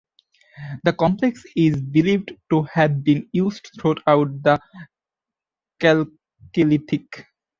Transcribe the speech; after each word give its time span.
The 0.83 0.93
complex 0.93 1.45
is 1.55 1.79
believed 1.79 2.31
to 2.49 2.63
have 2.73 3.03
been 3.03 3.29
used 3.33 3.69
throughout 3.79 4.41
the 4.41 4.59
Chalcolithic. 5.79 7.27